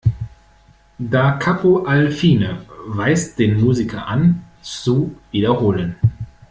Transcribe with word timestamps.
"Da 1.15 1.33
Capo 1.37 1.83
al 1.85 2.09
fine" 2.11 2.61
weist 2.87 3.37
den 3.37 3.59
Musiker 3.61 4.07
an, 4.07 4.41
zu 4.63 5.15
wiederholen. 5.29 5.95